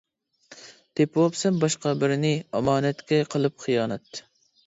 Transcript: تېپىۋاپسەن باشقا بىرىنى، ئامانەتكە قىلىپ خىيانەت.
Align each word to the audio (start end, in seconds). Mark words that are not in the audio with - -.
تېپىۋاپسەن 0.99 1.59
باشقا 1.65 1.93
بىرىنى، 2.03 2.33
ئامانەتكە 2.59 3.21
قىلىپ 3.35 3.67
خىيانەت. 3.67 4.23